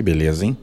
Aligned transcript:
Que 0.00 0.04
beleza, 0.04 0.46
hein? 0.46 0.56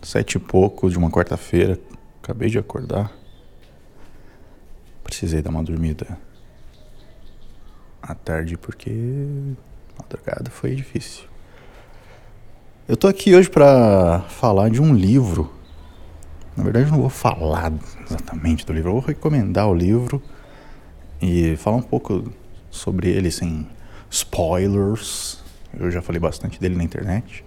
Sete 0.00 0.36
e 0.36 0.38
pouco 0.38 0.88
de 0.88 0.96
uma 0.96 1.10
quarta-feira. 1.10 1.78
Acabei 2.22 2.48
de 2.48 2.58
acordar. 2.58 3.12
Precisei 5.02 5.42
dar 5.42 5.50
uma 5.50 5.62
dormida 5.62 6.18
à 8.00 8.14
tarde 8.14 8.56
porque 8.56 8.90
madrugada 9.98 10.50
foi 10.50 10.74
difícil. 10.74 11.24
Eu 12.88 12.96
tô 12.96 13.06
aqui 13.06 13.34
hoje 13.34 13.50
para 13.50 14.22
falar 14.30 14.70
de 14.70 14.80
um 14.80 14.94
livro. 14.94 15.52
Na 16.56 16.64
verdade, 16.64 16.86
eu 16.86 16.92
não 16.92 17.00
vou 17.02 17.10
falar 17.10 17.74
exatamente 18.08 18.64
do 18.64 18.72
livro, 18.72 18.88
eu 18.88 18.94
vou 18.94 19.02
recomendar 19.02 19.68
o 19.68 19.74
livro 19.74 20.22
e 21.20 21.56
falar 21.56 21.76
um 21.76 21.82
pouco 21.82 22.32
sobre 22.70 23.10
ele 23.10 23.30
sem 23.30 23.68
spoilers. 24.08 25.43
Eu 25.78 25.90
já 25.90 26.00
falei 26.00 26.20
bastante 26.20 26.60
dele 26.60 26.76
na 26.76 26.84
internet. 26.84 27.44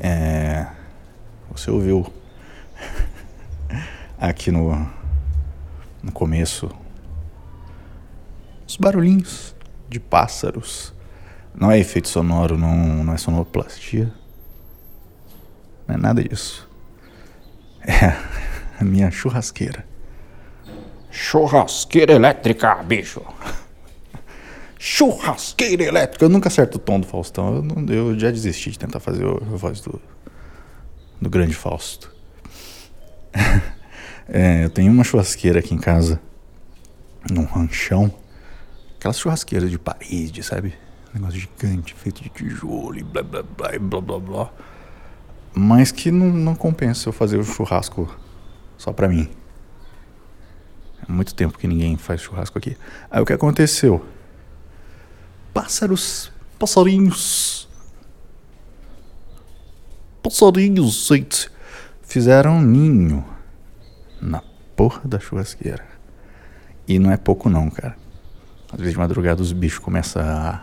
É, 0.00 0.66
você 1.50 1.70
ouviu 1.70 2.06
aqui 4.18 4.50
no, 4.50 4.88
no 6.02 6.12
começo 6.12 6.70
os 8.66 8.76
barulhinhos 8.76 9.54
de 9.88 9.98
pássaros. 9.98 10.94
Não 11.54 11.70
é 11.70 11.78
efeito 11.78 12.08
sonoro, 12.08 12.56
não, 12.56 12.76
não 13.04 13.12
é 13.12 13.16
sonoplastia. 13.16 14.12
Não 15.86 15.94
é 15.96 15.98
nada 15.98 16.22
disso. 16.22 16.68
É 17.80 18.14
a 18.78 18.84
minha 18.84 19.10
churrasqueira. 19.10 19.84
Churrasqueira 21.10 22.12
elétrica, 22.12 22.76
bicho. 22.76 23.22
Churrasqueira 24.78 25.82
elétrica. 25.82 26.24
Eu 26.24 26.28
nunca 26.28 26.48
acerto 26.48 26.76
o 26.76 26.78
tom 26.78 27.00
do 27.00 27.06
Faustão. 27.06 27.56
Eu, 27.56 27.62
não, 27.62 27.92
eu 27.92 28.18
já 28.18 28.30
desisti 28.30 28.70
de 28.70 28.78
tentar 28.78 29.00
fazer 29.00 29.24
a 29.26 29.56
voz 29.56 29.80
do, 29.80 30.00
do 31.20 31.28
grande 31.28 31.54
Fausto. 31.54 32.14
é, 34.28 34.64
eu 34.64 34.70
tenho 34.70 34.92
uma 34.92 35.02
churrasqueira 35.02 35.58
aqui 35.58 35.74
em 35.74 35.78
casa, 35.78 36.20
num 37.28 37.44
ranchão. 37.44 38.14
Aquelas 38.96 39.18
churrasqueiras 39.18 39.70
de 39.70 39.78
parede, 39.78 40.42
sabe? 40.42 40.74
Um 41.10 41.18
negócio 41.18 41.40
gigante, 41.40 41.94
feito 41.94 42.22
de 42.22 42.28
tijolo 42.28 42.96
e 42.96 43.02
blá 43.02 43.22
blá 43.22 43.42
blá 43.42 43.74
e 43.74 43.78
blá 43.78 44.00
blá 44.00 44.20
blá. 44.20 44.52
Mas 45.54 45.90
que 45.90 46.10
não, 46.10 46.28
não 46.28 46.54
compensa 46.54 47.08
eu 47.08 47.12
fazer 47.12 47.38
o 47.38 47.44
churrasco 47.44 48.16
só 48.76 48.92
pra 48.92 49.08
mim. 49.08 49.28
Há 51.02 51.12
muito 51.12 51.34
tempo 51.34 51.58
que 51.58 51.66
ninguém 51.66 51.96
faz 51.96 52.20
churrasco 52.20 52.58
aqui. 52.58 52.76
Aí 53.10 53.20
o 53.20 53.26
que 53.26 53.32
aconteceu? 53.32 54.04
Pássaros, 55.52 56.32
passarinhos. 56.58 57.68
Passarinhos, 60.22 61.06
gente. 61.06 61.50
Fizeram 62.02 62.56
um 62.56 62.62
ninho 62.62 63.24
na 64.20 64.42
porra 64.74 65.02
da 65.04 65.18
churrasqueira. 65.18 65.86
E 66.86 66.98
não 66.98 67.10
é 67.10 67.16
pouco 67.16 67.50
não, 67.50 67.68
cara. 67.68 67.96
Às 68.72 68.78
vezes 68.78 68.92
de 68.92 68.98
madrugada 68.98 69.42
os 69.42 69.52
bichos 69.52 69.78
começam 69.78 70.22
a, 70.22 70.62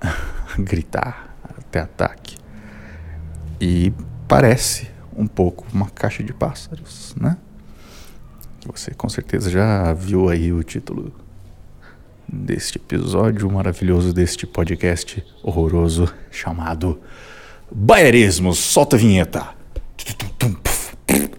gritar, 0.58 1.36
até 1.42 1.80
ataque. 1.80 2.36
E 3.60 3.92
parece 4.28 4.90
um 5.16 5.26
pouco 5.26 5.66
uma 5.72 5.88
caixa 5.90 6.22
de 6.22 6.32
pássaros, 6.32 7.14
né? 7.16 7.36
Você 8.66 8.92
com 8.94 9.08
certeza 9.08 9.50
já 9.50 9.92
viu 9.92 10.28
aí 10.28 10.52
o 10.52 10.62
título 10.62 11.12
deste 12.34 12.78
episódio 12.78 13.50
maravilhoso 13.50 14.12
deste 14.12 14.46
podcast 14.46 15.24
horroroso 15.42 16.12
chamado 16.30 17.00
Baierismos. 17.70 18.58
Solta 18.58 18.96
a 18.96 18.98
vinheta. 18.98 19.48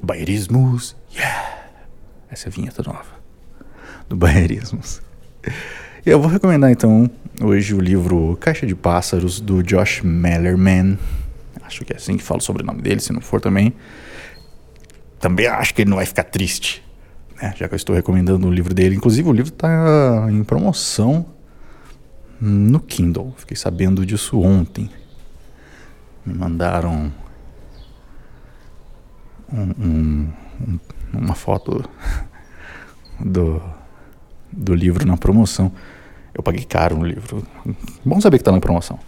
Baierismos, 0.02 0.96
yeah. 1.14 1.68
Essa 2.30 2.48
é 2.48 2.50
a 2.50 2.52
vinheta 2.52 2.82
nova 2.84 3.16
do 4.08 4.16
Baierismos. 4.16 5.02
Eu 6.06 6.22
vou 6.22 6.30
recomendar 6.30 6.72
então 6.72 7.10
hoje 7.42 7.74
o 7.74 7.82
livro 7.82 8.38
Caixa 8.40 8.66
de 8.66 8.76
Pássaros 8.76 9.40
do 9.40 9.62
Josh 9.62 10.02
Mellerman. 10.02 10.98
Acho 11.64 11.84
que 11.84 11.94
é 11.94 11.96
assim 11.96 12.16
que 12.16 12.24
fala 12.24 12.40
sobre 12.40 12.62
o 12.62 12.66
sobrenome 12.66 12.82
dele, 12.88 13.02
se 13.02 13.12
não 13.12 13.22
for 13.22 13.42
também. 13.42 13.74
Também 15.20 15.48
acho 15.48 15.74
que 15.74 15.82
ele 15.82 15.90
não 15.90 15.98
vai 15.98 16.06
ficar 16.06 16.24
triste, 16.24 16.84
né? 17.42 17.54
já 17.56 17.68
que 17.68 17.74
eu 17.74 17.78
estou 17.78 17.96
recomendando 17.96 18.48
o 18.48 18.52
livro 18.52 18.74
dele. 18.74 18.96
Inclusive, 18.96 19.28
o 19.28 19.34
livro 19.34 19.52
está 19.52 20.28
em 20.30 20.44
promoção 20.44 21.26
no 22.40 22.80
Kindle. 22.80 23.34
Fiquei 23.38 23.58
sabendo 23.58 24.06
disso 24.06 24.40
ontem. 24.40 24.90
Me 26.26 26.34
mandaram 26.34 27.12
um, 29.52 29.62
um, 29.62 30.34
um, 30.62 30.80
uma 31.14 31.36
foto 31.36 31.88
do, 33.20 33.62
do 34.52 34.74
livro 34.74 35.06
na 35.06 35.18
promoção. 35.18 35.72
Eu 36.34 36.44
paguei 36.44 36.66
caro 36.66 36.98
no 36.98 37.06
livro. 37.06 37.46
Bom 38.04 38.20
saber 38.20 38.38
que 38.38 38.42
está 38.42 38.52
na 38.52 38.60
promoção. 38.60 39.00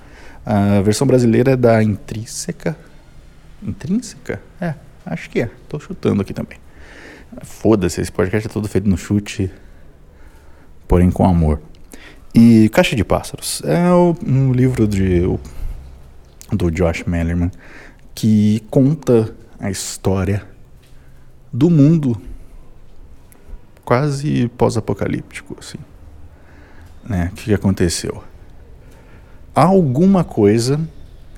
A 0.46 0.82
versão 0.82 1.06
brasileira 1.06 1.52
é 1.52 1.56
da 1.58 1.84
Intrínseca. 1.84 2.78
Intrínseca? 3.62 4.42
É, 4.62 4.76
acho 5.06 5.30
que 5.30 5.42
é. 5.42 5.50
Tô 5.68 5.80
chutando 5.80 6.22
aqui 6.22 6.34
também. 6.34 6.58
Foda-se, 7.44 8.02
esse 8.02 8.12
podcast 8.12 8.48
é 8.48 8.52
todo 8.52 8.68
feito 8.68 8.90
no 8.90 8.98
chute, 8.98 9.52
porém 10.88 11.12
com 11.12 11.26
amor. 11.26 11.62
E 12.34 12.70
Caixa 12.70 12.96
de 12.96 13.04
Pássaros 13.04 13.62
é 13.66 13.92
um 14.26 14.52
livro 14.52 14.88
de, 14.88 15.22
do 16.52 16.72
Josh 16.72 17.04
Mellerman 17.06 17.52
que 18.14 18.64
conta 18.70 19.36
a 19.60 19.70
história 19.70 20.48
do 21.52 21.70
mundo 21.70 22.20
quase 23.86 24.48
pós-apocalíptico, 24.50 25.56
assim. 25.60 25.78
Né? 27.08 27.30
O 27.32 27.36
que 27.36 27.54
aconteceu? 27.54 28.24
alguma 29.58 30.24
coisa 30.24 30.80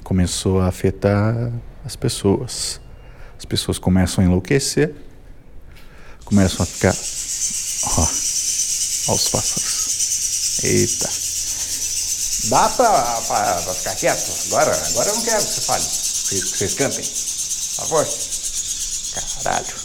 começou 0.04 0.60
a 0.60 0.68
afetar 0.68 1.54
as 1.86 1.96
pessoas. 1.96 2.82
As 3.38 3.46
pessoas 3.46 3.80
começam 3.80 4.22
a 4.22 4.28
enlouquecer, 4.28 4.94
começam 6.30 6.64
a 6.64 6.66
ficar. 6.66 6.94
Ó, 6.94 8.02
ó 8.02 9.16
os 9.16 9.30
pássaros. 9.30 10.64
Eita. 10.64 11.10
Dá 12.50 12.70
pra, 12.70 13.22
pra, 13.28 13.62
pra, 13.62 13.74
ficar 13.74 13.96
quieto? 13.96 14.32
Agora, 14.48 14.72
agora 14.72 15.10
eu 15.10 15.16
não 15.16 15.22
quero 15.24 15.44
que 15.44 15.52
você 15.52 15.62
fale. 15.62 15.84
Que 15.84 16.58
vocês 16.58 16.74
cantem. 16.76 17.04
Por 17.04 17.88
favor. 17.88 18.08
Caralho. 19.44 19.76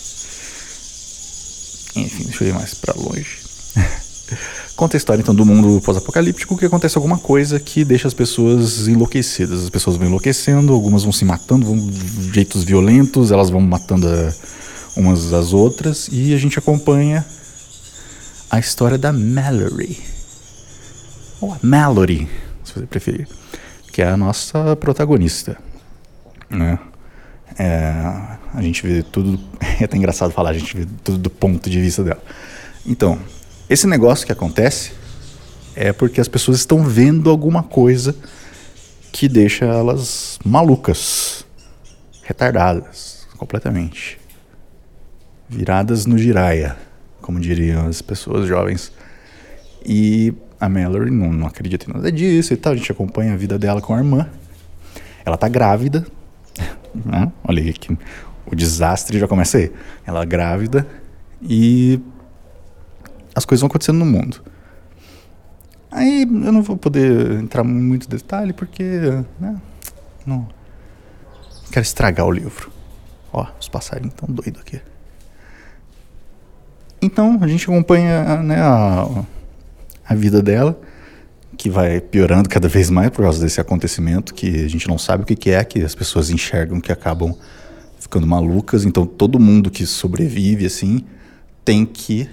Enfim, 1.97 2.25
deixa 2.25 2.45
eu 2.45 2.49
ir 2.49 2.55
mais 2.55 2.75
pra 2.75 2.95
longe. 2.95 3.39
Conta 4.77 4.97
a 4.97 4.99
história 4.99 5.23
então 5.23 5.35
do 5.35 5.47
mundo 5.47 5.81
pós-apocalíptico 5.83 6.57
que 6.59 6.67
acontece 6.67 6.99
alguma 6.99 7.17
coisa 7.17 7.61
que 7.61 7.85
deixa 7.85 8.09
as 8.09 8.15
pessoas 8.15 8.89
enlouquecidas. 8.89 9.63
As 9.63 9.71
pessoas 9.71 9.97
vão 9.97 10.09
enlouquecendo, 10.09 10.73
algumas 10.73 11.05
vão 11.05 11.13
se 11.13 11.25
matando, 11.25 11.67
vão 11.67 11.77
de 11.79 12.33
jeitos 12.35 12.65
violentos, 12.65 13.31
elas 13.31 13.51
vão 13.51 13.61
matando 13.61 14.09
a, 14.09 14.35
umas 14.97 15.33
às 15.33 15.53
outras 15.53 16.09
e 16.11 16.35
a 16.35 16.39
gente 16.39 16.59
acompanha 16.59 17.25
a 18.51 18.59
história 18.59 18.97
da 18.97 19.13
Mallory. 19.13 19.99
Ou 21.41 21.53
a 21.53 21.59
Mallory, 21.63 22.29
se 22.63 22.75
você 22.75 22.87
preferir, 22.87 23.29
que 23.93 24.03
é 24.03 24.07
a 24.07 24.17
nossa 24.17 24.77
protagonista. 24.77 25.57
Né? 26.49 26.79
É, 27.59 27.93
a 28.53 28.63
gente 28.63 28.87
vê 28.87 29.03
tudo. 29.03 29.39
É 29.81 29.87
até 29.87 29.97
engraçado 29.97 30.31
falar, 30.31 30.51
a 30.51 30.59
gente 30.59 30.77
vê 30.77 30.87
tudo 31.03 31.19
do 31.19 31.31
ponto 31.31 31.69
de 31.69 31.81
vista 31.81 32.05
dela. 32.05 32.23
Então, 32.87 33.19
esse 33.69 33.89
negócio 33.89 34.25
que 34.25 34.31
acontece 34.31 34.93
é 35.75 35.93
porque 35.93 36.21
as 36.21 36.29
pessoas 36.29 36.59
estão 36.59 36.85
vendo 36.85 37.29
alguma 37.29 37.61
coisa 37.61 38.15
que 39.11 39.29
deixa 39.29 39.65
elas 39.65 40.39
malucas, 40.45 41.45
retardadas, 42.23 43.27
completamente. 43.37 44.19
Viradas 45.49 46.07
no 46.07 46.17
giraia, 46.17 46.77
como 47.21 47.39
diriam 47.39 47.87
as 47.87 48.01
pessoas 48.01 48.49
jovens. 48.49 48.93
E 49.85 50.33
a 50.61 50.69
Mallory 50.69 51.11
não, 51.11 51.33
não 51.33 51.47
acredita 51.47 51.89
em 51.89 51.95
nada 51.95 52.11
disso 52.11 52.53
e 52.53 52.57
tal. 52.57 52.73
A 52.73 52.77
gente 52.77 52.91
acompanha 52.91 53.35
a 53.35 53.37
vida 53.37 53.59
dela 53.59 53.81
com 53.81 53.95
a 53.95 53.99
irmã. 53.99 54.29
Ela 55.25 55.37
tá 55.37 55.49
grávida. 55.49 56.07
Né? 56.95 57.33
Olha 57.43 57.61
aí 57.61 57.73
que 57.73 57.99
o 58.47 58.55
desastre 58.55 59.19
já 59.19 59.27
começa 59.27 59.59
aí. 59.59 59.73
Ela 60.07 60.23
é 60.23 60.27
grávida 60.27 60.87
e 61.43 62.01
as 63.35 63.45
coisas 63.45 63.61
vão 63.61 63.67
acontecendo 63.67 63.99
no 63.99 64.07
mundo. 64.07 64.41
Aí 65.91 66.23
eu 66.23 66.53
não 66.53 66.63
vou 66.63 66.77
poder 66.77 67.33
entrar 67.33 67.65
muito 67.65 68.09
detalhe 68.09 68.53
porque 68.53 68.85
né, 69.41 69.61
não 70.25 70.49
quero 71.73 71.83
estragar 71.83 72.27
o 72.27 72.31
livro. 72.31 72.71
Ó, 73.33 73.45
os 73.61 73.69
passarinhos 73.69 74.15
estão 74.15 74.33
doidos 74.33 74.61
aqui. 74.61 74.81
Então 77.05 77.39
a 77.43 77.47
gente 77.47 77.65
acompanha 77.65 78.43
né, 78.43 78.61
a, 78.63 79.25
a 80.09 80.15
vida 80.15 80.43
dela, 80.43 80.81
que 81.55 81.69
vai 81.69 82.01
piorando 82.01 82.49
cada 82.49 82.67
vez 82.67 82.89
mais 82.89 83.11
por 83.11 83.23
causa 83.23 83.45
desse 83.45 83.61
acontecimento 83.61 84.33
que 84.33 84.65
a 84.65 84.69
gente 84.69 84.89
não 84.89 84.97
sabe 84.97 85.23
o 85.23 85.27
que, 85.27 85.37
que 85.37 85.51
é, 85.51 85.63
que 85.63 85.83
as 85.83 85.95
pessoas 85.95 86.31
enxergam 86.31 86.81
que 86.81 86.91
acabam 86.91 87.37
ficando 87.99 88.27
malucas. 88.27 88.87
Então 88.87 89.05
todo 89.05 89.39
mundo 89.39 89.71
que 89.71 89.85
sobrevive 89.85 90.65
assim 90.65 91.05
tem 91.63 91.85
que 91.85 92.29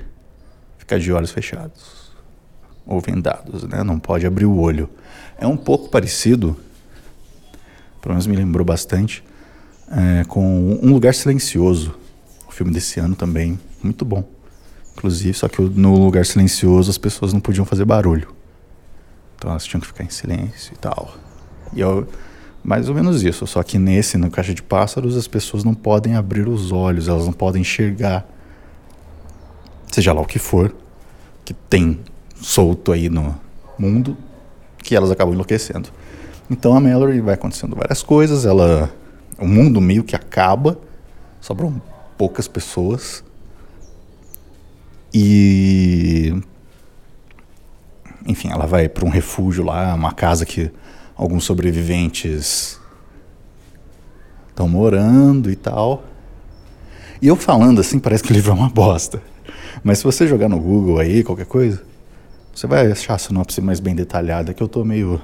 ficar 0.77 0.97
de 0.97 1.12
olhos 1.12 1.31
fechados 1.31 2.12
ou 2.85 3.01
vendados, 3.01 3.63
né? 3.63 3.83
Não 3.83 4.00
pode 4.00 4.25
abrir 4.25 4.45
o 4.45 4.57
olho. 4.57 4.89
É 5.38 5.45
um 5.45 5.57
pouco 5.57 5.89
parecido, 5.89 6.56
pelo 8.01 8.13
menos 8.13 8.25
me 8.25 8.38
lembrou 8.38 8.65
bastante, 8.65 9.21
é, 9.91 10.23
com 10.23 10.79
Um 10.81 10.94
Lugar 10.94 11.13
Silencioso, 11.13 11.94
o 12.47 12.51
filme 12.51 12.71
desse 12.71 13.01
ano 13.01 13.15
também, 13.15 13.59
muito 13.83 14.06
bom. 14.06 14.23
Inclusive, 15.01 15.33
só 15.33 15.48
que 15.48 15.59
no 15.59 15.95
Lugar 15.95 16.24
Silencioso 16.24 16.92
as 16.92 16.98
pessoas 17.00 17.33
não 17.33 17.39
podiam 17.39 17.65
fazer 17.65 17.86
barulho. 17.86 18.27
Então 19.36 19.50
elas 19.50 19.65
tinham 19.65 19.81
que 19.81 19.88
ficar 19.88 20.03
em 20.03 20.09
silêncio 20.12 20.74
e 20.74 20.77
tal. 20.77 21.15
E 21.74 21.81
eu, 21.81 22.07
mais 22.63 22.88
ou 22.88 22.94
menos 22.94 23.24
isso. 23.24 23.48
Só 23.48 23.63
que 23.63 23.80
nesse, 23.80 24.15
no 24.15 24.30
Caixa 24.30 24.53
de 24.53 24.62
Pássaros, 24.62 25.18
as 25.18 25.27
pessoas 25.27 25.63
não 25.63 25.74
podem 25.74 26.15
abrir 26.15 26.48
os 26.48 26.71
olhos, 26.71 27.07
elas 27.07 27.25
não 27.25 27.33
podem 27.33 27.62
enxergar. 27.62 28.27
Seja 29.92 30.13
lá 30.13 30.21
o 30.21 30.25
que 30.25 30.38
for, 30.38 30.71
que 31.44 31.56
tem 31.56 32.00
solto 32.36 32.92
aí 32.92 33.09
no 33.09 33.36
mundo, 33.80 34.15
que 34.77 34.95
elas 34.95 35.09
acabam 35.09 35.33
enlouquecendo. 35.33 35.89
Então 36.47 36.77
a 36.77 36.80
Mallory 36.80 37.21
vai 37.21 37.33
acontecendo 37.33 37.75
várias 37.75 38.04
coisas, 38.04 38.45
ela. 38.45 38.94
O 39.39 39.47
mundo 39.47 39.81
meio 39.81 40.04
que 40.04 40.15
acaba, 40.15 40.77
sobram 41.39 41.81
poucas 42.19 42.47
pessoas. 42.47 43.24
E 45.13 46.34
enfim, 48.25 48.50
ela 48.50 48.66
vai 48.66 48.88
para 48.88 49.06
um 49.06 49.10
refúgio 49.10 49.63
lá, 49.63 49.94
uma 49.94 50.12
casa 50.12 50.46
que 50.46 50.72
alguns 51.16 51.44
sobreviventes 51.44 52.80
estão 54.50 54.68
morando 54.68 55.50
e 55.50 55.56
tal. 55.56 56.04
E 57.22 57.28
eu 57.28 57.36
falando 57.36 57.81
assim, 57.81 58.00
parece 58.00 58.24
que 58.24 58.31
o 58.31 58.34
livro 58.34 58.52
é 58.52 58.54
uma 58.54 58.69
bosta. 58.69 59.22
Mas 59.84 60.00
se 60.00 60.04
você 60.04 60.28
jogar 60.28 60.50
no 60.50 60.60
Google 60.60 61.00
aí, 61.00 61.24
qualquer 61.24 61.46
coisa, 61.46 61.81
você 62.54 62.68
vai 62.68 62.92
achar 62.92 63.16
a 63.16 63.18
sinopse 63.18 63.62
mais 63.62 63.80
bem 63.80 63.96
detalhada, 63.96 64.54
que 64.54 64.62
eu 64.62 64.68
tô 64.68 64.84
meio. 64.84 65.19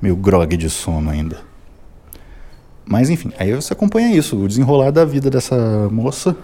meio 0.00 0.16
grog 0.16 0.56
de 0.56 0.68
sono 0.68 1.10
ainda. 1.10 1.38
Mas 2.84 3.08
enfim, 3.08 3.32
aí 3.38 3.54
você 3.54 3.72
acompanha 3.72 4.14
isso, 4.14 4.36
o 4.36 4.46
desenrolar 4.46 4.90
da 4.90 5.04
vida 5.04 5.30
dessa 5.30 5.88
moça 5.90 6.36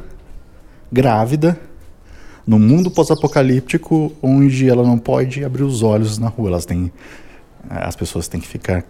grávida 0.90 1.60
no 2.46 2.58
mundo 2.58 2.90
pós-apocalíptico 2.90 4.12
onde 4.22 4.68
ela 4.68 4.82
não 4.82 4.98
pode 4.98 5.44
abrir 5.44 5.62
os 5.62 5.82
olhos 5.82 6.18
na 6.18 6.28
rua, 6.28 6.50
elas 6.50 6.64
têm 6.64 6.92
as 7.68 7.94
pessoas 7.94 8.26
têm 8.26 8.40
que 8.40 8.48
ficar 8.48 8.84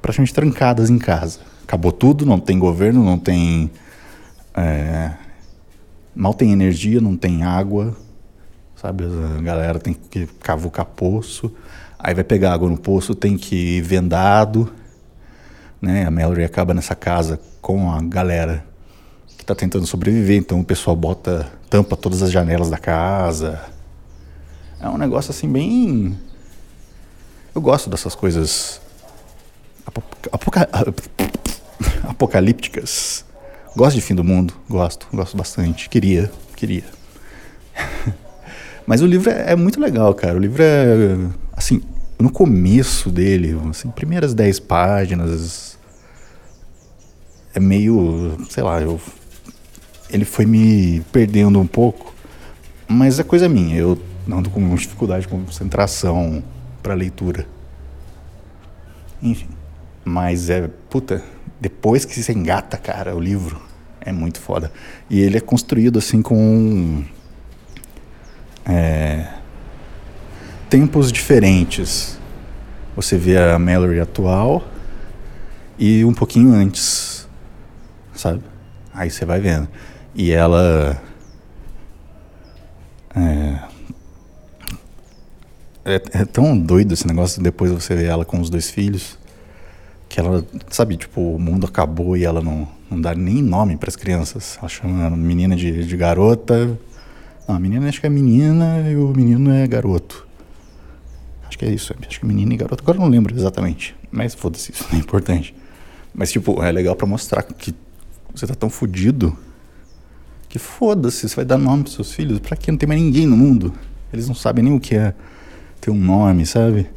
praticamente 0.00 0.32
trancadas 0.32 0.88
em 0.88 0.98
casa. 0.98 1.40
Acabou 1.64 1.90
tudo, 1.90 2.24
não 2.24 2.38
tem 2.38 2.58
governo, 2.58 3.02
não 3.02 3.18
tem 3.18 3.70
é, 4.54 5.12
mal 6.14 6.32
tem 6.32 6.52
energia, 6.52 7.00
não 7.00 7.16
tem 7.16 7.42
água, 7.42 7.94
sabe? 8.74 9.04
A 9.04 9.42
galera 9.42 9.78
tem 9.78 9.92
que 9.94 10.26
cavucar 10.40 10.86
poço, 10.86 11.52
aí 11.98 12.14
vai 12.14 12.24
pegar 12.24 12.52
água 12.52 12.68
no 12.68 12.78
poço, 12.78 13.14
tem 13.14 13.36
que 13.36 13.78
ir 13.78 13.82
vendado, 13.82 14.72
né? 15.80 16.06
A 16.06 16.10
Mallory 16.10 16.44
acaba 16.44 16.72
nessa 16.72 16.94
casa 16.94 17.38
com 17.60 17.90
a 17.90 18.00
galera 18.00 18.64
está 19.46 19.54
tentando 19.54 19.86
sobreviver, 19.86 20.38
então 20.38 20.58
o 20.58 20.64
pessoal 20.64 20.96
bota 20.96 21.46
tampa 21.70 21.96
todas 21.96 22.20
as 22.20 22.32
janelas 22.32 22.68
da 22.68 22.78
casa. 22.78 23.60
É 24.80 24.88
um 24.88 24.98
negócio 24.98 25.30
assim 25.30 25.48
bem. 25.48 26.18
Eu 27.54 27.60
gosto 27.60 27.88
dessas 27.88 28.16
coisas 28.16 28.80
apoca... 29.86 30.68
apocalípticas. 32.02 33.24
Gosto 33.76 33.94
de 33.94 34.00
fim 34.00 34.16
do 34.16 34.24
mundo, 34.24 34.52
gosto, 34.68 35.06
gosto 35.12 35.36
bastante. 35.36 35.88
Queria, 35.88 36.30
queria. 36.56 36.84
Mas 38.84 39.00
o 39.00 39.06
livro 39.06 39.30
é, 39.30 39.52
é, 39.52 39.56
muito 39.56 39.80
legal, 39.80 40.12
cara. 40.12 40.36
O 40.36 40.40
livro 40.40 40.60
é 40.60 41.16
assim, 41.52 41.80
no 42.18 42.32
começo 42.32 43.10
dele, 43.10 43.56
assim, 43.70 43.90
primeiras 43.90 44.34
dez 44.34 44.58
páginas 44.58 45.78
é 47.54 47.60
meio, 47.60 48.36
sei 48.50 48.64
lá, 48.64 48.80
eu 48.80 49.00
ele 50.10 50.24
foi 50.24 50.46
me 50.46 51.00
perdendo 51.12 51.58
um 51.58 51.66
pouco, 51.66 52.14
mas 52.88 53.18
é 53.18 53.22
coisa 53.22 53.48
minha. 53.48 53.76
Eu 53.76 53.98
ando 54.30 54.50
com 54.50 54.74
dificuldade 54.74 55.22
de 55.22 55.28
concentração 55.28 56.42
para 56.82 56.94
leitura. 56.94 57.46
Enfim, 59.22 59.48
mas 60.04 60.50
é 60.50 60.68
puta. 60.90 61.22
Depois 61.60 62.04
que 62.04 62.14
se 62.22 62.32
engata, 62.32 62.76
cara, 62.76 63.16
o 63.16 63.20
livro 63.20 63.60
é 64.00 64.12
muito 64.12 64.40
foda. 64.40 64.72
E 65.08 65.20
ele 65.20 65.36
é 65.36 65.40
construído 65.40 65.98
assim 65.98 66.22
com 66.22 67.02
é, 68.64 69.26
tempos 70.68 71.10
diferentes. 71.10 72.18
Você 72.94 73.16
vê 73.16 73.36
a 73.36 73.58
Mallory 73.58 74.00
atual 74.00 74.66
e 75.78 76.04
um 76.04 76.14
pouquinho 76.14 76.54
antes, 76.54 77.28
sabe? 78.14 78.42
Aí 78.94 79.10
você 79.10 79.24
vai 79.24 79.40
vendo. 79.40 79.68
E 80.16 80.32
ela. 80.32 81.02
É, 83.14 83.58
é, 85.84 85.94
é, 85.94 86.24
tão 86.24 86.58
doido 86.58 86.94
esse 86.94 87.06
negócio 87.06 87.42
depois 87.42 87.70
você 87.70 87.94
vê 87.94 88.06
ela 88.06 88.24
com 88.24 88.40
os 88.40 88.48
dois 88.48 88.70
filhos. 88.70 89.18
Que 90.08 90.18
ela, 90.18 90.42
sabe, 90.70 90.96
tipo, 90.96 91.20
o 91.20 91.38
mundo 91.38 91.66
acabou 91.66 92.16
e 92.16 92.24
ela 92.24 92.40
não, 92.40 92.66
não 92.90 92.98
dá 92.98 93.14
nem 93.14 93.42
nome 93.42 93.76
para 93.76 93.90
as 93.90 93.96
crianças. 93.96 94.56
Ela 94.58 94.68
chama 94.68 95.10
menina 95.10 95.54
de, 95.54 95.84
de 95.84 95.96
garota. 95.98 96.78
Não, 97.46 97.54
a 97.54 97.60
menina 97.60 97.86
acho 97.86 98.00
que 98.00 98.06
é 98.06 98.10
menina 98.10 98.88
e 98.88 98.96
o 98.96 99.08
menino 99.08 99.52
é 99.52 99.66
garoto. 99.66 100.26
Acho 101.46 101.58
que 101.58 101.66
é 101.66 101.70
isso, 101.70 101.94
acho 102.08 102.20
que 102.20 102.26
menina 102.26 102.54
e 102.54 102.56
garoto. 102.56 102.82
Agora 102.82 102.96
eu 102.96 103.02
não 103.02 103.10
lembro 103.10 103.36
exatamente. 103.36 103.94
Mas 104.10 104.34
foda-se, 104.34 104.72
isso 104.72 104.86
não 104.90 104.98
é 104.98 105.02
importante. 105.02 105.54
Mas, 106.14 106.32
tipo, 106.32 106.62
é 106.62 106.72
legal 106.72 106.96
para 106.96 107.06
mostrar 107.06 107.42
que 107.42 107.74
você 108.34 108.46
tá 108.46 108.54
tão 108.54 108.70
fudido 108.70 109.36
que 110.56 110.58
foda-se, 110.58 111.28
você 111.28 111.36
vai 111.36 111.44
dar 111.44 111.58
nome 111.58 111.82
pros 111.82 111.94
seus 111.94 112.12
filhos. 112.12 112.38
Pra 112.38 112.56
que 112.56 112.70
não 112.70 112.78
tem 112.78 112.88
mais 112.88 113.00
ninguém 113.00 113.26
no 113.26 113.36
mundo? 113.36 113.74
Eles 114.10 114.26
não 114.26 114.34
sabem 114.34 114.64
nem 114.64 114.72
o 114.72 114.80
que 114.80 114.94
é 114.94 115.14
ter 115.80 115.90
um 115.90 115.98
nome, 115.98 116.46
sabe? 116.46 116.88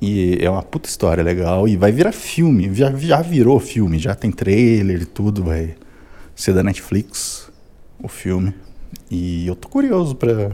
E 0.00 0.36
é 0.38 0.50
uma 0.50 0.62
puta 0.62 0.86
história 0.86 1.24
legal. 1.24 1.66
E 1.66 1.76
vai 1.76 1.90
virar 1.90 2.12
filme. 2.12 2.72
Já, 2.74 2.94
já 2.94 3.22
virou 3.22 3.58
filme. 3.58 3.98
Já 3.98 4.14
tem 4.14 4.30
trailer 4.30 5.02
e 5.02 5.06
tudo. 5.06 5.42
Vai 5.44 5.74
ser 6.36 6.52
da 6.52 6.62
Netflix 6.62 7.50
o 8.02 8.08
filme. 8.08 8.54
E 9.10 9.46
eu 9.46 9.56
tô 9.56 9.68
curioso 9.68 10.14
pra, 10.14 10.52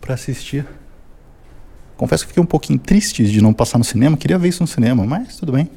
pra 0.00 0.14
assistir. 0.14 0.66
Confesso 1.98 2.24
que 2.24 2.28
fiquei 2.28 2.42
um 2.42 2.46
pouquinho 2.46 2.78
triste 2.78 3.24
de 3.24 3.42
não 3.42 3.52
passar 3.52 3.76
no 3.76 3.84
cinema. 3.84 4.16
Queria 4.16 4.38
ver 4.38 4.48
isso 4.48 4.62
no 4.62 4.66
cinema, 4.66 5.04
mas 5.04 5.36
tudo 5.36 5.52
bem. 5.52 5.68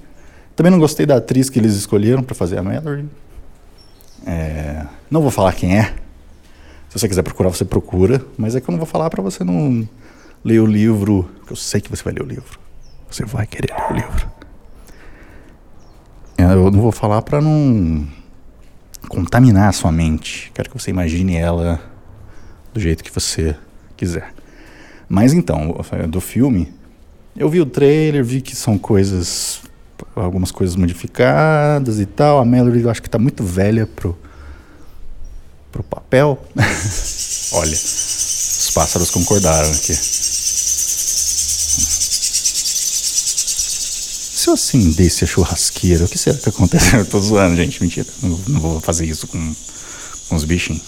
Também 0.55 0.71
não 0.71 0.79
gostei 0.79 1.05
da 1.05 1.17
atriz 1.17 1.49
que 1.49 1.59
eles 1.59 1.75
escolheram 1.75 2.23
para 2.23 2.33
fazer 2.33 2.57
a 2.59 2.63
Mallory. 2.63 3.09
É, 4.25 4.54
não 5.09 5.21
vou 5.21 5.31
falar 5.31 5.53
quem 5.53 5.77
é. 5.77 5.93
Se 6.89 6.99
você 6.99 7.07
quiser 7.07 7.23
procurar, 7.23 7.49
você 7.49 7.65
procura. 7.65 8.23
Mas 8.37 8.55
é 8.55 8.61
que 8.61 8.69
eu 8.69 8.71
não 8.71 8.79
vou 8.79 8.87
falar 8.87 9.09
para 9.09 9.21
você 9.21 9.43
não 9.43 9.87
ler 10.43 10.59
o 10.59 10.65
livro. 10.65 11.29
Porque 11.39 11.53
eu 11.53 11.57
sei 11.57 11.81
que 11.81 11.89
você 11.89 12.03
vai 12.03 12.13
ler 12.13 12.23
o 12.23 12.25
livro. 12.25 12.59
Você 13.09 13.25
vai 13.25 13.45
querer 13.45 13.73
ler 13.73 13.91
o 13.91 13.93
livro. 13.93 14.31
É, 16.37 16.43
eu 16.43 16.71
não 16.71 16.81
vou 16.81 16.91
falar 16.91 17.21
para 17.21 17.41
não 17.41 18.07
contaminar 19.07 19.69
a 19.69 19.73
sua 19.73 19.91
mente. 19.91 20.51
Quero 20.53 20.69
que 20.69 20.79
você 20.79 20.89
imagine 20.89 21.35
ela 21.35 21.79
do 22.73 22.79
jeito 22.79 23.03
que 23.03 23.11
você 23.11 23.55
quiser. 23.95 24.33
Mas 25.07 25.33
então, 25.33 25.75
do 26.09 26.19
filme, 26.19 26.73
eu 27.35 27.47
vi 27.47 27.61
o 27.61 27.65
trailer, 27.65 28.23
vi 28.23 28.41
que 28.41 28.55
são 28.55 28.77
coisas 28.77 29.61
algumas 30.15 30.51
coisas 30.51 30.75
modificadas 30.75 31.99
e 31.99 32.05
tal. 32.05 32.39
A 32.39 32.45
Mallory 32.45 32.81
eu 32.81 32.89
acho 32.89 33.01
que 33.01 33.07
está 33.07 33.19
muito 33.19 33.43
velha 33.43 33.87
pro, 33.87 34.17
pro 35.75 35.83
papel. 35.83 36.41
Olha, 37.51 37.73
os 37.73 38.71
pássaros 38.73 39.11
concordaram 39.11 39.69
aqui. 39.69 39.93
Se 44.33 44.49
eu 44.49 44.53
acendesse 44.53 45.25
a 45.25 45.27
churrasqueira, 45.27 46.05
o 46.05 46.07
que 46.07 46.17
será 46.17 46.37
que 46.37 46.49
acontece? 46.49 46.95
Eu 46.95 47.05
tô 47.05 47.19
zoando, 47.19 47.55
gente, 47.55 47.81
mentira. 47.81 48.07
Não, 48.21 48.39
não 48.47 48.61
vou 48.61 48.79
fazer 48.79 49.05
isso 49.05 49.25
com, 49.27 49.55
com 50.29 50.35
os 50.35 50.43
bichinhos. 50.43 50.83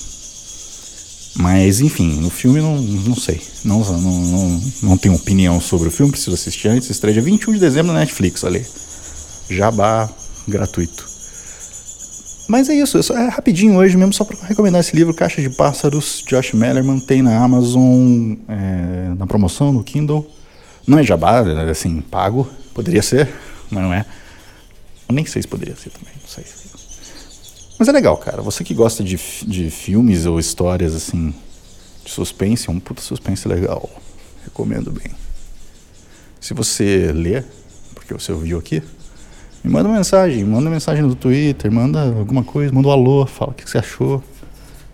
Mas, 1.36 1.82
enfim, 1.82 2.20
no 2.20 2.30
filme 2.30 2.62
não, 2.62 2.80
não 2.82 3.16
sei. 3.16 3.42
Não, 3.64 3.80
não, 3.80 4.00
não, 4.00 4.62
não 4.84 4.98
tenho 4.98 5.16
opinião 5.16 5.60
sobre 5.60 5.88
o 5.88 5.92
filme, 5.92 6.12
preciso 6.12 6.36
assistir 6.36 6.68
antes. 6.68 6.90
Estreia 6.90 7.22
21 7.22 7.54
de 7.54 7.60
dezembro 7.60 7.94
na 7.94 8.00
Netflix, 8.00 8.44
aí. 8.44 8.66
Jabá 9.50 10.10
gratuito. 10.48 11.17
Mas 12.48 12.70
é 12.70 12.76
isso, 12.76 12.98
é 13.14 13.28
rapidinho 13.28 13.76
hoje 13.76 13.98
mesmo, 13.98 14.14
só 14.14 14.24
para 14.24 14.38
recomendar 14.48 14.80
esse 14.80 14.96
livro, 14.96 15.14
Caixa 15.14 15.42
de 15.42 15.50
Pássaros, 15.50 16.24
Josh 16.26 16.54
Mellerman, 16.54 17.00
tem 17.00 17.22
na 17.22 17.38
Amazon, 17.44 18.36
é, 18.48 19.14
na 19.18 19.28
promoção, 19.28 19.74
no 19.74 19.84
Kindle. 19.84 20.26
Não 20.88 20.98
é 20.98 21.04
jabá, 21.04 21.44
é 21.46 21.70
assim, 21.70 22.00
pago, 22.00 22.48
poderia 22.74 23.02
ser, 23.02 23.28
mas 23.70 23.84
não 23.84 23.94
é. 23.94 24.06
Eu 25.10 25.14
nem 25.14 25.26
sei 25.26 25.42
se 25.42 25.48
poderia 25.48 25.76
ser 25.76 25.90
também, 25.90 26.14
não 26.22 26.28
sei. 26.28 26.46
Mas 27.78 27.88
é 27.90 27.92
legal, 27.92 28.18
cara. 28.18 28.42
Você 28.42 28.64
que 28.64 28.74
gosta 28.74 29.04
de, 29.04 29.20
de 29.46 29.70
filmes 29.70 30.26
ou 30.26 30.40
histórias 30.40 30.96
assim, 30.96 31.34
de 32.04 32.12
suspense, 32.12 32.70
é 32.70 32.72
um 32.72 32.80
puta 32.80 33.02
suspense 33.02 33.48
legal. 33.48 33.90
Recomendo 34.46 34.92
bem. 34.92 35.12
Se 36.40 36.54
você 36.54 37.12
ler, 37.14 37.46
porque 37.94 38.14
você 38.14 38.32
ouviu 38.32 38.58
aqui, 38.58 38.82
me 39.68 39.74
manda 39.74 39.90
uma 39.90 39.98
mensagem, 39.98 40.44
manda 40.46 40.70
mensagem 40.70 41.04
no 41.04 41.14
Twitter, 41.14 41.70
manda 41.72 42.02
alguma 42.04 42.44
coisa, 42.44 42.74
manda 42.74 42.88
um 42.88 42.92
alô, 42.92 43.26
fala 43.26 43.52
o 43.52 43.54
que 43.54 43.70
você 43.70 43.78
achou 43.78 44.24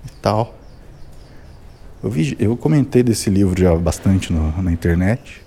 e 0.05 0.09
tal. 0.21 0.57
Eu, 2.01 2.09
vi, 2.09 2.35
eu 2.39 2.57
comentei 2.57 3.03
desse 3.03 3.29
livro 3.29 3.59
já 3.59 3.73
bastante 3.75 4.33
no, 4.33 4.61
na 4.61 4.71
internet. 4.71 5.41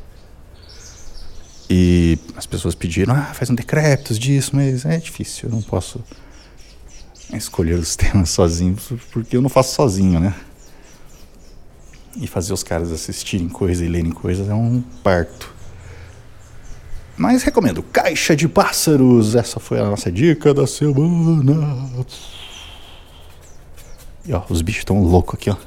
E 1.69 2.17
as 2.37 2.47
pessoas 2.47 2.77
pediram, 2.77 3.13
ah, 3.15 3.35
faz 3.35 3.51
um 3.51 3.55
decrépitos 3.55 4.17
disso, 4.19 4.55
mas 4.55 4.85
é 4.85 4.97
difícil, 4.99 5.49
eu 5.49 5.55
não 5.57 5.61
posso 5.61 6.01
escolher 7.35 7.75
os 7.75 7.97
temas 7.97 8.31
sozinho, 8.31 8.77
porque 9.11 9.37
eu 9.37 9.43
não 9.43 9.49
faço 9.49 9.75
sozinho, 9.75 10.21
né? 10.21 10.33
E 12.15 12.29
fazer 12.29 12.53
os 12.53 12.63
caras 12.63 12.93
assistirem 12.93 13.49
coisa 13.49 13.85
e 13.85 13.89
lerem 13.89 14.13
coisas 14.13 14.49
é 14.49 14.55
um 14.55 14.81
parto. 15.03 15.56
Mas 17.17 17.43
recomendo. 17.43 17.83
Caixa 17.83 18.37
de 18.37 18.47
Pássaros. 18.47 19.35
Essa 19.35 19.59
foi 19.59 19.81
a 19.81 19.85
nossa 19.85 20.13
dica 20.13 20.53
da 20.53 20.67
semana. 20.67 22.05
E 24.25 24.33
ó, 24.33 24.43
os 24.51 24.61
bichos 24.61 24.81
estão 24.81 25.03
loucos 25.03 25.35
aqui, 25.35 25.51
ó. 25.51 25.55
O 25.55 25.59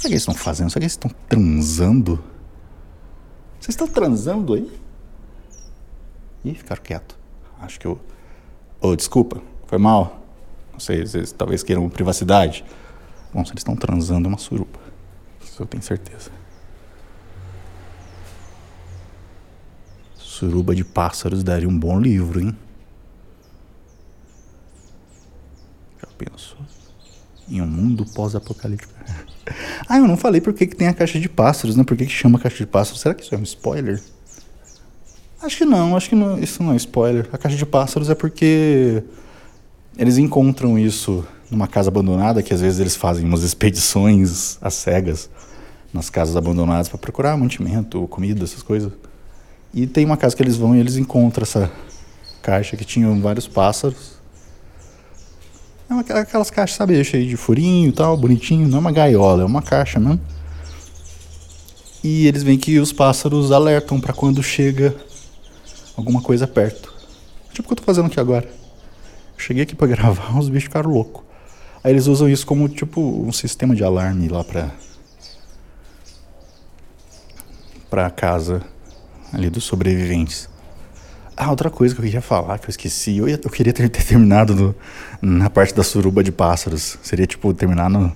que 0.00 0.06
eles 0.06 0.22
estão 0.22 0.34
fazendo? 0.34 0.70
Será 0.70 0.80
que 0.80 0.84
eles 0.84 0.92
estão 0.92 1.10
transando? 1.28 2.22
Vocês 3.60 3.74
estão 3.74 3.86
transando 3.86 4.54
aí? 4.54 4.70
Ih, 6.44 6.54
ficaram 6.54 6.82
quietos. 6.82 7.16
Acho 7.60 7.78
que 7.78 7.86
eu. 7.86 8.00
Oh, 8.80 8.96
desculpa, 8.96 9.42
foi 9.66 9.78
mal. 9.78 10.22
Não 10.72 10.80
sei, 10.80 11.00
eles 11.00 11.32
talvez 11.32 11.62
queiram 11.62 11.88
privacidade. 11.88 12.64
Bom, 13.34 13.44
se 13.44 13.52
eles 13.52 13.60
estão 13.60 13.76
transando, 13.76 14.26
é 14.26 14.30
uma 14.30 14.38
suruba. 14.38 14.78
Isso 15.44 15.62
eu 15.62 15.66
tenho 15.66 15.82
certeza. 15.82 16.30
Suruba 20.38 20.72
de 20.72 20.84
Pássaros 20.84 21.42
daria 21.42 21.68
um 21.68 21.76
bom 21.76 21.98
livro, 21.98 22.40
hein? 22.40 22.56
Já 26.00 26.06
pensou? 26.16 26.58
Em 27.50 27.60
um 27.60 27.66
mundo 27.66 28.06
pós-apocalíptico. 28.06 28.92
ah, 29.88 29.98
eu 29.98 30.06
não 30.06 30.16
falei 30.16 30.40
por 30.40 30.54
que, 30.54 30.64
que 30.64 30.76
tem 30.76 30.86
a 30.86 30.94
caixa 30.94 31.18
de 31.18 31.28
pássaros, 31.28 31.74
né? 31.74 31.82
Por 31.82 31.96
que, 31.96 32.06
que 32.06 32.12
chama 32.12 32.38
caixa 32.38 32.58
de 32.58 32.66
pássaros? 32.66 33.00
Será 33.00 33.16
que 33.16 33.24
isso 33.24 33.34
é 33.34 33.38
um 33.38 33.42
spoiler? 33.42 34.00
Acho 35.42 35.58
que 35.58 35.64
não, 35.64 35.96
acho 35.96 36.08
que 36.08 36.14
não, 36.14 36.38
isso 36.38 36.62
não 36.62 36.72
é 36.72 36.76
spoiler. 36.76 37.28
A 37.32 37.38
caixa 37.38 37.56
de 37.56 37.66
pássaros 37.66 38.08
é 38.08 38.14
porque 38.14 39.02
eles 39.96 40.18
encontram 40.18 40.78
isso 40.78 41.26
numa 41.50 41.66
casa 41.66 41.88
abandonada, 41.88 42.44
que 42.44 42.54
às 42.54 42.60
vezes 42.60 42.78
eles 42.78 42.94
fazem 42.94 43.24
umas 43.24 43.42
expedições 43.42 44.56
às 44.60 44.74
cegas 44.74 45.28
nas 45.92 46.08
casas 46.08 46.36
abandonadas 46.36 46.88
para 46.88 46.98
procurar 46.98 47.36
mantimento, 47.36 48.06
comida, 48.06 48.44
essas 48.44 48.62
coisas. 48.62 48.92
E 49.72 49.86
tem 49.86 50.04
uma 50.04 50.16
casa 50.16 50.34
que 50.34 50.42
eles 50.42 50.56
vão 50.56 50.74
e 50.74 50.80
eles 50.80 50.96
encontram 50.96 51.42
essa 51.42 51.70
caixa 52.42 52.76
que 52.76 52.84
tinha 52.84 53.08
vários 53.20 53.46
pássaros. 53.46 54.18
É 55.88 55.92
uma, 55.92 56.00
aquelas 56.00 56.50
caixas, 56.50 56.76
sabe, 56.76 57.02
cheias 57.04 57.28
de 57.28 57.36
furinho 57.36 57.88
e 57.88 57.92
tal, 57.92 58.16
bonitinho. 58.16 58.68
Não 58.68 58.78
é 58.78 58.80
uma 58.80 58.92
gaiola, 58.92 59.42
é 59.42 59.46
uma 59.46 59.62
caixa 59.62 60.00
mesmo. 60.00 60.20
E 62.02 62.26
eles 62.26 62.42
veem 62.42 62.58
que 62.58 62.78
os 62.78 62.92
pássaros 62.92 63.52
alertam 63.52 64.00
para 64.00 64.12
quando 64.12 64.42
chega 64.42 64.94
alguma 65.96 66.22
coisa 66.22 66.46
perto. 66.46 66.94
Tipo 67.52 67.62
o 67.62 67.68
que 67.68 67.72
eu 67.72 67.76
tô 67.76 67.82
fazendo 67.82 68.06
aqui 68.06 68.20
agora. 68.20 68.48
Cheguei 69.36 69.62
aqui 69.62 69.74
para 69.74 69.88
gravar, 69.88 70.38
os 70.38 70.48
bichos 70.48 70.64
ficaram 70.64 70.90
loucos. 70.90 71.22
Aí 71.82 71.92
eles 71.92 72.06
usam 72.06 72.28
isso 72.28 72.46
como 72.46 72.68
tipo 72.68 73.00
um 73.00 73.32
sistema 73.32 73.74
de 73.74 73.84
alarme 73.84 74.28
lá 74.28 74.44
pra. 74.44 74.70
pra 77.88 78.10
casa 78.10 78.62
ali 79.32 79.50
dos 79.50 79.64
sobreviventes. 79.64 80.48
Ah, 81.36 81.50
outra 81.50 81.70
coisa 81.70 81.94
que 81.94 82.00
eu 82.00 82.04
queria 82.04 82.20
falar, 82.20 82.58
que 82.58 82.66
eu 82.66 82.70
esqueci, 82.70 83.18
eu, 83.18 83.28
ia, 83.28 83.40
eu 83.42 83.50
queria 83.50 83.72
ter, 83.72 83.88
ter 83.88 84.02
terminado 84.02 84.54
no, 84.54 84.74
na 85.22 85.48
parte 85.48 85.72
da 85.72 85.84
suruba 85.84 86.22
de 86.22 86.32
pássaros. 86.32 86.98
Seria 87.02 87.26
tipo 87.26 87.54
terminar 87.54 87.88
no, 87.88 88.12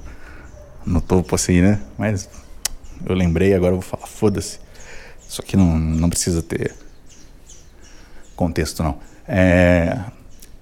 no 0.85 1.01
topo 1.01 1.35
assim, 1.35 1.61
né? 1.61 1.81
Mas 1.97 2.29
eu 3.07 3.15
lembrei, 3.15 3.55
agora 3.55 3.75
eu 3.75 3.81
vou 3.81 3.89
falar, 3.89 4.07
foda-se. 4.07 4.59
Isso 5.29 5.41
aqui 5.41 5.57
não, 5.57 5.79
não 5.79 6.11
precisa 6.11 6.43
ter 6.43 6.75
contexto, 8.35 8.83
não. 8.83 8.99
É, 9.27 9.99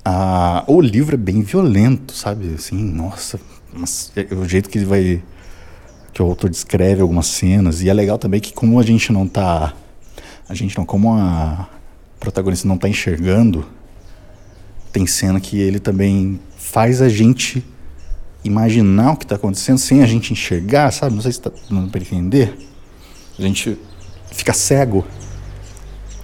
a, 0.05 0.65
o 0.67 0.81
livro 0.81 1.15
é 1.15 1.19
bem 1.19 1.43
violento, 1.43 2.13
sabe? 2.13 2.55
Assim, 2.55 2.77
nossa, 2.77 3.41
mas, 3.73 4.13
é, 4.17 4.35
o 4.35 4.47
jeito 4.49 4.69
que 4.69 4.79
ele 4.79 4.85
vai. 4.85 5.23
que 6.13 6.23
o 6.23 6.27
autor 6.27 6.51
descreve 6.51 7.01
algumas 7.01 7.27
cenas. 7.27 7.83
E 7.83 7.89
é 7.89 7.95
legal 7.95 8.19
também 8.19 8.41
que, 8.41 8.53
como 8.53 8.79
a 8.79 8.83
gente 8.83 9.13
não 9.13 9.27
tá 9.27 9.75
a 10.51 10.55
gente 10.55 10.77
não, 10.77 10.85
como 10.85 11.15
a 11.15 11.69
protagonista 12.19 12.67
não 12.67 12.75
está 12.75 12.89
enxergando, 12.89 13.65
tem 14.93 15.07
cena 15.07 15.39
que 15.39 15.61
ele 15.61 15.79
também 15.79 16.41
faz 16.59 17.01
a 17.01 17.09
gente 17.09 17.65
imaginar 18.43 19.13
o 19.13 19.17
que 19.17 19.25
está 19.25 19.37
acontecendo 19.37 19.79
sem 19.79 20.03
a 20.03 20.07
gente 20.07 20.33
enxergar, 20.33 20.91
sabe? 20.91 21.15
Não 21.15 21.23
sei 21.23 21.31
se 21.31 21.39
está 21.39 21.53
dando 21.71 21.89
para 21.89 22.01
entender. 22.01 22.59
A 23.39 23.43
gente 23.43 23.79
fica 24.33 24.53
cego, 24.53 25.07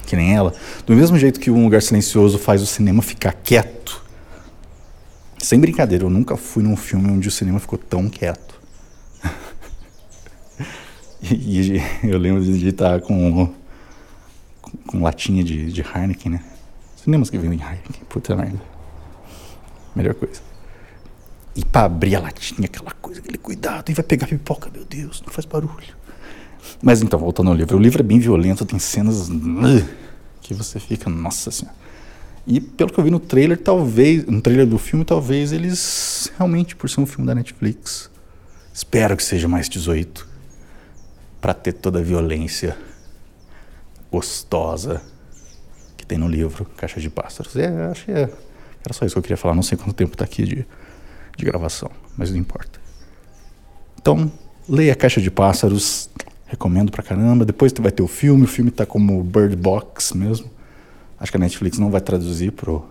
que 0.05 0.17
nem 0.17 0.35
ela. 0.35 0.53
Do 0.85 0.93
mesmo 0.93 1.17
jeito 1.17 1.39
que 1.39 1.49
um 1.49 1.63
lugar 1.63 1.81
silencioso 1.81 2.37
faz 2.37 2.61
o 2.61 2.65
cinema 2.65 3.01
ficar 3.01 3.31
quieto. 3.31 4.03
Sem 5.37 5.57
brincadeira, 5.57 6.03
eu 6.03 6.09
nunca 6.09 6.35
fui 6.35 6.63
num 6.63 6.75
filme 6.75 7.09
onde 7.09 7.29
o 7.29 7.31
cinema 7.31 7.61
ficou 7.61 7.79
tão 7.79 8.09
quieto. 8.09 8.59
e, 11.23 11.77
e 11.77 11.81
eu 12.03 12.17
lembro 12.17 12.43
de 12.43 12.67
estar 12.67 12.99
com 12.99 13.53
com 14.85 15.01
latinha 15.01 15.43
de, 15.43 15.71
de 15.71 15.81
Heineken, 15.81 16.33
né? 16.33 16.43
Cinemas 16.95 17.29
que 17.29 17.37
vendem 17.37 17.59
Heineken, 17.59 18.03
puta 18.09 18.35
merda. 18.35 18.61
Melhor 19.95 20.13
coisa. 20.13 20.41
E 21.55 21.65
pra 21.65 21.85
abrir 21.85 22.15
a 22.15 22.19
latinha, 22.19 22.65
aquela 22.65 22.91
coisa, 22.91 23.19
aquele 23.19 23.37
cuidado, 23.37 23.89
e 23.89 23.93
vai 23.93 24.03
pegar 24.03 24.27
pipoca, 24.27 24.69
meu 24.71 24.85
Deus, 24.85 25.23
não 25.25 25.33
faz 25.33 25.45
barulho. 25.45 25.95
Mas 26.81 27.01
então, 27.01 27.19
voltando 27.19 27.49
ao 27.49 27.55
livro. 27.55 27.77
O 27.77 27.79
livro 27.79 28.01
é 28.01 28.03
bem 28.03 28.19
violento, 28.19 28.65
tem 28.65 28.77
cenas 28.77 29.29
uh, 29.29 29.87
que 30.41 30.53
você 30.53 30.79
fica, 30.79 31.09
nossa 31.09 31.49
senhora. 31.49 31.75
E 32.45 32.61
pelo 32.61 32.91
que 32.91 32.99
eu 32.99 33.03
vi 33.03 33.09
no 33.09 33.19
trailer, 33.19 33.57
talvez, 33.57 34.25
no 34.25 34.41
trailer 34.41 34.65
do 34.65 34.77
filme, 34.77 35.03
talvez 35.03 35.51
eles 35.51 36.31
realmente, 36.37 36.75
por 36.75 36.89
ser 36.89 37.01
um 37.01 37.05
filme 37.05 37.25
da 37.25 37.35
Netflix, 37.35 38.09
espero 38.73 39.17
que 39.17 39.23
seja 39.23 39.47
mais 39.47 39.67
18 39.67 40.27
para 41.41 41.53
ter 41.53 41.73
toda 41.73 41.99
a 41.99 42.01
violência 42.01 42.77
gostosa 44.11 45.01
que 45.95 46.05
tem 46.05 46.17
no 46.17 46.27
livro 46.27 46.65
Caixa 46.77 46.99
de 46.99 47.09
Pássaros. 47.09 47.55
É, 47.55 47.67
acho 47.87 48.05
que 48.05 48.11
é, 48.11 48.29
era 48.83 48.93
só 48.93 49.05
isso 49.05 49.15
que 49.15 49.19
eu 49.19 49.23
queria 49.23 49.37
falar. 49.37 49.55
Não 49.55 49.63
sei 49.63 49.77
quanto 49.77 49.93
tempo 49.93 50.13
está 50.13 50.25
aqui 50.25 50.43
de, 50.43 50.65
de 51.37 51.45
gravação, 51.45 51.91
mas 52.17 52.31
não 52.31 52.37
importa. 52.37 52.79
Então, 53.99 54.31
leia 54.69 54.95
Caixa 54.95 55.19
de 55.19 55.29
Pássaros, 55.29 56.09
recomendo 56.45 56.91
pra 56.91 57.03
caramba. 57.03 57.45
Depois 57.45 57.73
vai 57.79 57.91
ter 57.91 58.03
o 58.03 58.07
filme, 58.07 58.45
o 58.45 58.47
filme 58.47 58.71
tá 58.71 58.85
como 58.85 59.23
Bird 59.23 59.55
Box 59.55 60.13
mesmo. 60.13 60.49
Acho 61.19 61.31
que 61.31 61.37
a 61.37 61.39
Netflix 61.39 61.77
não 61.79 61.89
vai 61.89 61.99
traduzir 61.99 62.51
pro, 62.51 62.85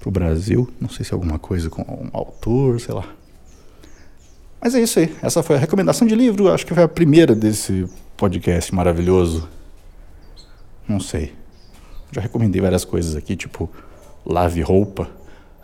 pro 0.00 0.10
Brasil. 0.10 0.68
Não 0.80 0.88
sei 0.88 1.04
se 1.04 1.12
é 1.12 1.14
alguma 1.14 1.38
coisa 1.38 1.70
com 1.70 1.82
um 1.82 2.10
autor, 2.12 2.80
sei 2.80 2.94
lá. 2.94 3.08
Mas 4.60 4.74
é 4.74 4.80
isso 4.80 4.98
aí. 4.98 5.14
Essa 5.22 5.42
foi 5.42 5.56
a 5.56 5.58
recomendação 5.58 6.06
de 6.06 6.14
livro. 6.14 6.52
Acho 6.52 6.66
que 6.66 6.74
foi 6.74 6.82
a 6.82 6.88
primeira 6.88 7.34
desse 7.34 7.86
podcast 8.16 8.74
maravilhoso. 8.74 9.48
Não 10.88 11.00
sei. 11.00 11.34
Já 12.12 12.20
recomendei 12.20 12.60
várias 12.60 12.84
coisas 12.84 13.16
aqui, 13.16 13.36
tipo 13.36 13.70
lave 14.24 14.62
roupa 14.62 15.10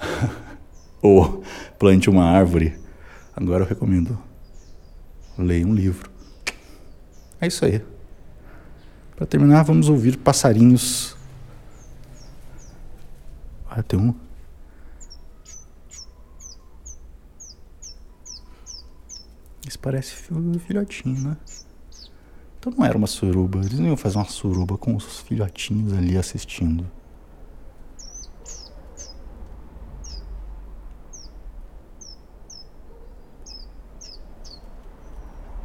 ou 1.00 1.42
plante 1.78 2.11
uma 2.11 2.25
árvore. 2.25 2.78
Agora 3.35 3.64
eu 3.64 3.69
recomendo 3.69 4.19
leia 5.38 5.66
um 5.66 5.75
livro. 5.75 6.11
É 7.40 7.47
isso 7.47 7.64
aí. 7.64 7.83
Para 9.16 9.26
terminar, 9.26 9.62
vamos 9.62 9.88
ouvir 9.88 10.16
passarinhos. 10.16 11.16
Ah, 13.69 13.83
tem 13.83 13.99
um. 13.99 14.14
Isso 19.66 19.78
parece 19.78 20.14
filhotinho, 20.66 21.21
né? 21.21 21.37
Então 22.61 22.75
não 22.76 22.85
era 22.85 22.97
uma 22.97 23.07
suruba. 23.07 23.61
Eles 23.61 23.79
não 23.79 23.87
iam 23.87 23.97
fazer 23.97 24.19
uma 24.19 24.26
suruba 24.26 24.76
com 24.76 24.95
os 24.95 25.21
filhotinhos 25.21 25.95
ali 25.95 26.19
assistindo. 26.19 26.87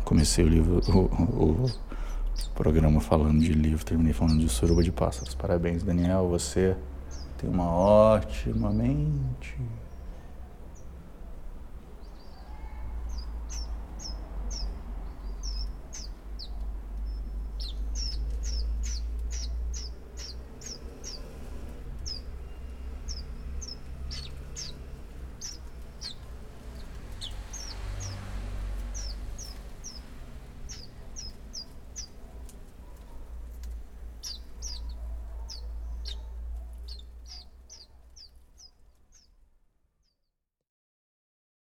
Comecei 0.06 0.46
o 0.46 0.48
livro, 0.48 0.80
o, 0.88 1.00
o, 1.00 1.66
o 1.66 2.50
programa 2.54 3.02
falando 3.02 3.42
de 3.42 3.52
livro, 3.52 3.84
terminei 3.84 4.14
falando 4.14 4.40
de 4.40 4.48
suruba 4.48 4.82
de 4.82 4.92
pássaros. 4.92 5.36
Parabéns, 5.36 5.84
Daniel. 5.84 6.30
Você 6.30 6.78
tem 7.38 7.50
uma 7.50 7.70
ótima 7.70 8.70
mente. 8.70 9.58